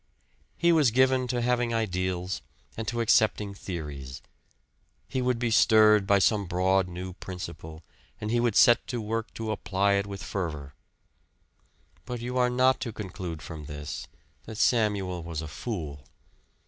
[0.57, 2.41] He was given to having ideals
[2.75, 4.23] and to accepting theories.
[5.07, 7.83] He would be stirred by some broad new principle;
[8.19, 10.73] and he would set to work to apply it with fervor.
[12.03, 14.07] But you are not to conclude from this
[14.47, 16.07] that Samuel was a fool.